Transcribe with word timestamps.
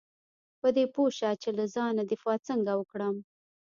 په 0.59 0.67
دې 0.75 0.85
پوه 0.93 1.09
شه 1.17 1.31
چې 1.41 1.49
له 1.57 1.65
ځان 1.75 1.95
دفاع 2.11 2.37
څنګه 2.47 2.71
وکړم. 2.75 3.15